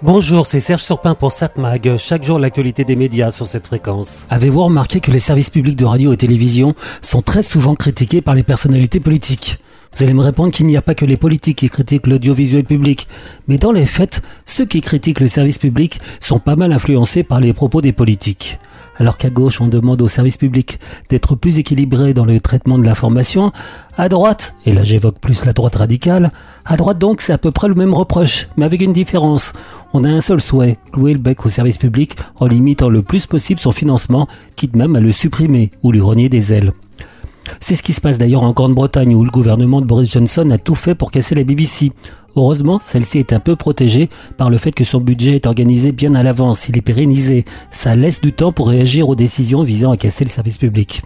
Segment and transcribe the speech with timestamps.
[0.00, 1.96] Bonjour, c'est Serge Surpin pour SatMag.
[1.96, 4.28] Chaque jour, l'actualité des médias sur cette fréquence.
[4.30, 8.36] Avez-vous remarqué que les services publics de radio et télévision sont très souvent critiqués par
[8.36, 9.58] les personnalités politiques?
[9.92, 13.08] Vous allez me répondre qu'il n'y a pas que les politiques qui critiquent l'audiovisuel public,
[13.48, 17.40] mais dans les faits, ceux qui critiquent le service public sont pas mal influencés par
[17.40, 18.60] les propos des politiques.
[18.98, 22.84] Alors qu'à gauche, on demande au service public d'être plus équilibré dans le traitement de
[22.84, 23.52] l'information,
[23.96, 26.32] à droite, et là j'évoque plus la droite radicale,
[26.64, 29.52] à droite donc c'est à peu près le même reproche, mais avec une différence.
[29.92, 33.26] On a un seul souhait, clouer le bec au service public en limitant le plus
[33.26, 36.72] possible son financement, quitte même à le supprimer ou lui rogner des ailes.
[37.60, 40.58] C'est ce qui se passe d'ailleurs en Grande-Bretagne où le gouvernement de Boris Johnson a
[40.58, 41.92] tout fait pour casser la BBC.
[42.38, 46.14] Heureusement, celle-ci est un peu protégée par le fait que son budget est organisé bien
[46.14, 47.44] à l'avance, il est pérennisé.
[47.72, 51.02] Ça laisse du temps pour réagir aux décisions visant à casser le service public.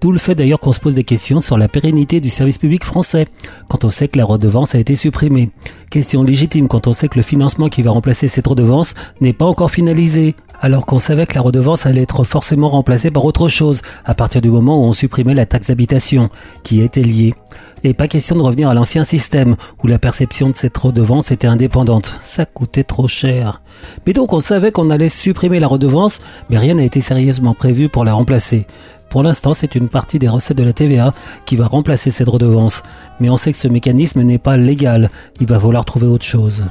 [0.00, 2.82] D'où le fait d'ailleurs qu'on se pose des questions sur la pérennité du service public
[2.82, 3.28] français,
[3.68, 5.50] quand on sait que la redevance a été supprimée.
[5.90, 9.46] Question légitime quand on sait que le financement qui va remplacer cette redevance n'est pas
[9.46, 13.82] encore finalisé, alors qu'on savait que la redevance allait être forcément remplacée par autre chose,
[14.04, 16.28] à partir du moment où on supprimait la taxe d'habitation,
[16.62, 17.34] qui était liée.
[17.82, 21.46] Et pas question de revenir à l'ancien système, où la perception de cette redevance était
[21.46, 22.18] indépendante.
[22.22, 23.60] Ça coûtait trop cher.
[24.06, 27.90] Mais donc on savait qu'on allait supprimer la redevance, mais rien n'a été sérieusement prévu
[27.90, 28.66] pour la remplacer.
[29.10, 31.14] Pour l'instant, c'est une partie des recettes de la TVA
[31.46, 32.82] qui va remplacer cette redevance.
[33.20, 35.10] Mais on sait que ce mécanisme n'est pas légal.
[35.40, 36.64] Il va falloir trouver autre chose.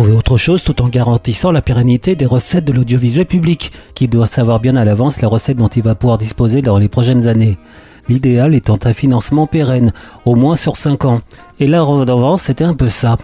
[0.00, 4.26] Trouver autre chose tout en garantissant la pérennité des recettes de l'audiovisuel public, qui doit
[4.26, 7.58] savoir bien à l'avance la recette dont il va pouvoir disposer dans les prochaines années
[8.08, 9.92] l'idéal étant un financement pérenne,
[10.24, 11.20] au moins sur 5 ans.
[11.58, 13.18] Et la redevance, c'était un peu ça.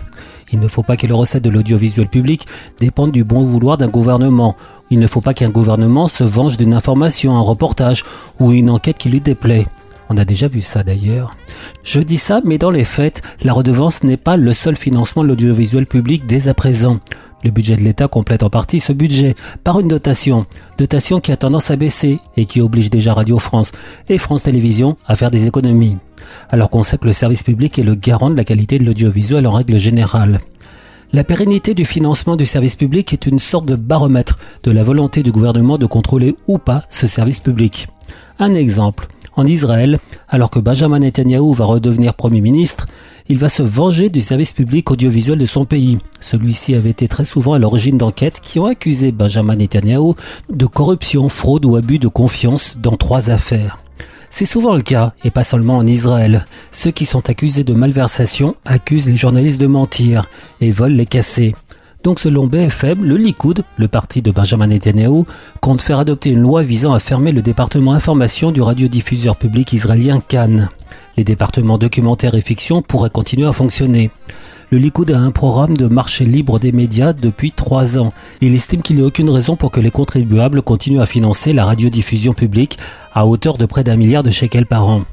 [0.52, 2.46] Il ne faut pas que les recettes de l'audiovisuel public
[2.78, 4.54] dépendent du bon vouloir d'un gouvernement.
[4.90, 8.04] Il ne faut pas qu'un gouvernement se venge d'une information, un reportage
[8.38, 9.66] ou une enquête qui lui déplaît.
[10.08, 11.36] On a déjà vu ça d'ailleurs.
[11.82, 15.28] Je dis ça, mais dans les faits, la redevance n'est pas le seul financement de
[15.28, 16.98] l'audiovisuel public dès à présent.
[17.44, 20.46] Le budget de l'État complète en partie ce budget par une dotation,
[20.78, 23.72] dotation qui a tendance à baisser et qui oblige déjà Radio France
[24.08, 25.98] et France Télévisions à faire des économies,
[26.50, 29.46] alors qu'on sait que le service public est le garant de la qualité de l'audiovisuel
[29.46, 30.40] en règle générale.
[31.12, 35.22] La pérennité du financement du service public est une sorte de baromètre de la volonté
[35.22, 37.86] du gouvernement de contrôler ou pas ce service public.
[38.38, 39.98] Un exemple, en Israël,
[40.28, 42.86] alors que Benjamin Netanyahu va redevenir Premier ministre,
[43.28, 45.98] il va se venger du service public audiovisuel de son pays.
[46.20, 50.14] Celui-ci avait été très souvent à l'origine d'enquêtes qui ont accusé Benjamin Netanyahu
[50.48, 53.78] de corruption, fraude ou abus de confiance dans trois affaires.
[54.30, 56.46] C'est souvent le cas, et pas seulement en Israël.
[56.70, 60.28] Ceux qui sont accusés de malversation accusent les journalistes de mentir
[60.60, 61.54] et veulent les casser.
[62.04, 65.24] Donc selon BFM, le Likoud, le parti de Benjamin Netanyahu,
[65.60, 70.20] compte faire adopter une loi visant à fermer le département information du radiodiffuseur public israélien
[70.20, 70.68] Cannes.
[71.16, 74.10] Les départements documentaires et fiction pourraient continuer à fonctionner.
[74.70, 78.12] Le Likoud a un programme de marché libre des médias depuis trois ans.
[78.40, 81.64] Il estime qu'il n'y a aucune raison pour que les contribuables continuent à financer la
[81.64, 82.76] radiodiffusion publique
[83.14, 85.04] à hauteur de près d'un milliard de shekels par an.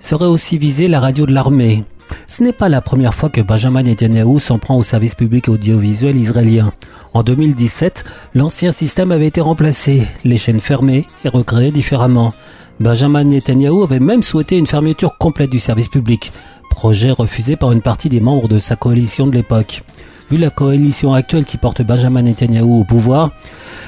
[0.00, 1.84] Serait aussi visée la radio de l'armée.
[2.26, 6.16] Ce n'est pas la première fois que Benjamin Netanyahu s'en prend au service public audiovisuel
[6.16, 6.72] israélien.
[7.14, 8.04] En 2017,
[8.34, 12.32] l'ancien système avait été remplacé, les chaînes fermées et recréées différemment.
[12.80, 16.32] Benjamin Netanyahu avait même souhaité une fermeture complète du service public,
[16.70, 19.82] projet refusé par une partie des membres de sa coalition de l'époque.
[20.30, 23.30] Vu la coalition actuelle qui porte Benjamin Netanyahu au pouvoir,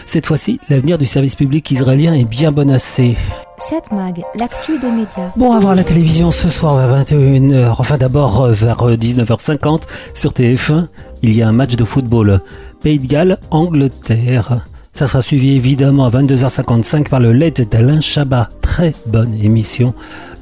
[0.07, 3.17] cette fois-ci, l'avenir du service public israélien est bien bonassé.
[3.59, 5.31] Cette mag, l'actu des médias.
[5.37, 9.79] Bon, à voir la télévision ce soir à 21h, enfin d'abord euh, vers 19h50 euh,
[10.13, 10.87] sur TF1,
[11.23, 12.41] il y a un match de football.
[12.83, 14.67] Pays de Galles, Angleterre.
[14.93, 18.49] Ça sera suivi évidemment à 22h55 par le LED d'Alain Chabat.
[18.61, 19.95] Très bonne émission.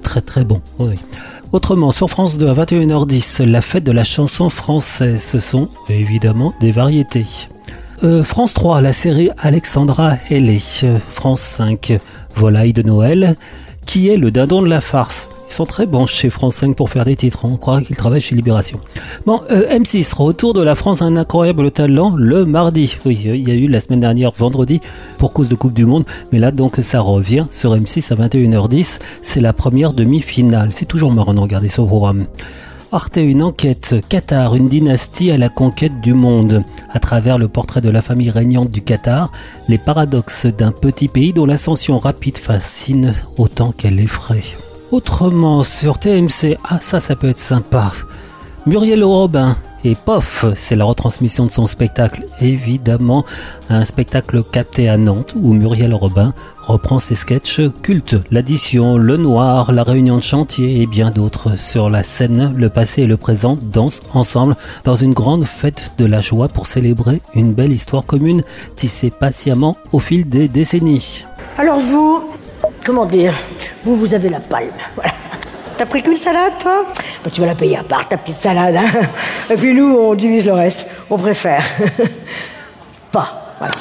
[0.03, 0.99] Très très bon, oui.
[1.53, 5.23] Autrement, sur France 2 à 21h10, la fête de la chanson française.
[5.23, 7.27] Ce sont évidemment des variétés.
[8.05, 10.59] Euh, France 3, la série Alexandra Hellé.
[11.13, 12.01] France 5,
[12.35, 13.37] Volaille de Noël,
[13.87, 15.31] qui est le dindon de la farce.
[15.49, 17.45] Ils sont très bons chez France 5 pour faire des titres.
[17.45, 18.81] On croit qu'ils travaillent chez Libération.
[19.25, 22.97] Bon, euh, M6, retour de la France un incroyable talent le mardi.
[23.07, 24.81] Oui, il y a eu la semaine dernière, vendredi,
[25.19, 26.05] pour cause de Coupe du Monde.
[26.33, 28.99] Mais là, donc, ça revient sur M6 à 21h10.
[29.23, 30.71] C'est la première demi-finale.
[30.73, 32.27] C'est toujours marrant de regarder ce programme.
[32.95, 33.95] Arte une enquête.
[34.11, 36.63] Qatar, une dynastie à la conquête du monde.
[36.91, 39.33] À travers le portrait de la famille régnante du Qatar,
[39.67, 44.45] les paradoxes d'un petit pays dont l'ascension rapide fascine autant qu'elle effraie.
[44.91, 47.93] Autrement, sur TMC, ah ça, ça peut être sympa.
[48.67, 53.25] Muriel Robin et pof, c'est la retransmission de son spectacle, évidemment,
[53.69, 56.33] un spectacle capté à Nantes où Muriel Robin
[56.63, 61.59] reprend ses sketchs cultes, l'addition, le noir, la réunion de chantier et bien d'autres.
[61.59, 66.07] Sur la scène, le passé et le présent dansent ensemble dans une grande fête de
[66.07, 68.43] la joie pour célébrer une belle histoire commune
[68.77, 71.25] tissée patiemment au fil des décennies.
[71.59, 72.23] Alors vous,
[72.85, 73.35] comment dire,
[73.85, 74.69] vous, vous avez la palme.
[74.95, 75.13] Voilà.
[75.83, 76.85] T'as pris qu'une salade, toi?
[77.25, 78.77] Bah, Tu vas la payer à part, ta petite salade.
[78.77, 79.01] Hein
[79.51, 80.87] Et puis nous, on divise le reste.
[81.11, 81.61] On préfère.
[83.11, 83.75] pas, voilà.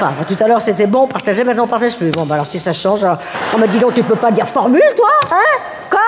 [0.00, 0.14] Pas.
[0.18, 2.10] Bah, tout à l'heure, c'était bon, partager, maintenant on partage plus.
[2.12, 3.18] Bon, bah alors si ça change, alors...
[3.54, 5.60] on me dit donc, tu peux pas dire formule, toi Hein?
[5.90, 6.00] Quoi?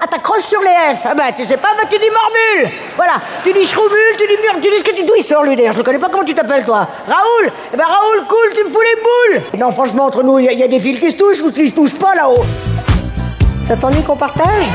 [0.00, 1.02] Ah, t'accroches sur les F.
[1.04, 2.72] Ah bah, tu sais pas, bah, tu dis mormule.
[2.96, 3.12] Voilà.
[3.44, 5.04] Tu dis schroumule, tu dis mur, tu dis ce que tu...
[5.04, 6.88] D'où il sort, lui, d'ailleurs Je le connais pas, comment tu t'appelles, toi?
[7.06, 9.60] Raoul Eh ben, Raoul, cool, tu me fous les boules.
[9.60, 11.68] Non, franchement, entre nous, il y, y, a des fils qui se touchent ou qui
[11.68, 12.42] se touchent pas, là-haut.
[13.70, 14.66] Ça t'ennuie qu'on partage?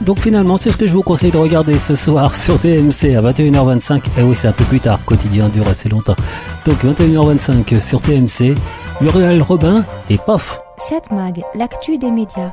[0.00, 3.20] Donc finalement, c'est ce que je vous conseille de regarder ce soir sur TMC à
[3.20, 3.96] 21h25.
[3.96, 6.14] Et eh oui, c'est un peu plus tard, quotidien dure assez longtemps.
[6.64, 8.54] Donc 21h25 sur TMC,
[9.00, 12.52] Muriel Robin et pof 7 Mag, l'actu des médias.